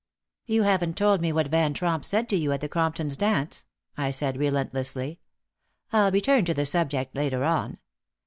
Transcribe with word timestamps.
"You 0.47 0.63
haven't 0.63 0.97
told 0.97 1.21
me 1.21 1.31
what 1.31 1.45
Van 1.49 1.75
Tromp 1.75 2.03
said 2.05 2.27
to 2.29 2.35
you 2.35 2.51
at 2.53 2.61
the 2.61 2.67
Cromptons' 2.67 3.15
dance," 3.19 3.67
I 3.95 4.09
said, 4.09 4.35
relentlessly. 4.35 5.19
"I'll 5.93 6.09
return 6.09 6.43
to 6.45 6.55
the 6.55 6.65
subject 6.65 7.15
later 7.15 7.43
on. 7.43 7.77